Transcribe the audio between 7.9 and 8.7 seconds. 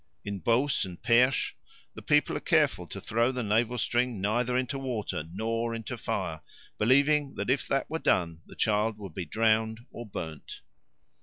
done the